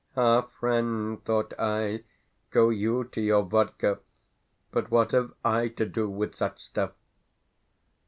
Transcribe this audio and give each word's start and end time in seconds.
"Ah, 0.17 0.41
friend," 0.41 1.23
thought 1.25 1.53
I, 1.59 2.05
"go 2.49 2.69
YOU 2.71 3.03
to 3.03 3.21
your 3.21 3.43
vodka, 3.43 3.99
but 4.71 4.89
what 4.89 5.11
have 5.11 5.31
I 5.45 5.67
to 5.67 5.85
do 5.85 6.09
with 6.09 6.35
such 6.35 6.59
stuff?" 6.65 6.93